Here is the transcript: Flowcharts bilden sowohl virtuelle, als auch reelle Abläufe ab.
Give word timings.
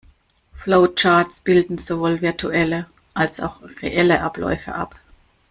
Flowcharts 0.63 1.41
bilden 1.43 1.77
sowohl 1.77 2.21
virtuelle, 2.21 2.87
als 3.13 3.39
auch 3.39 3.61
reelle 3.83 4.21
Abläufe 4.21 4.73
ab. 4.73 4.95